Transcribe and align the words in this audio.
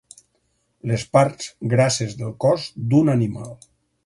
Les 0.91 1.05
parts 1.17 1.51
grasses 1.75 2.17
del 2.23 2.35
cos 2.47 2.67
d'un 2.95 3.17
animal. 3.19 3.55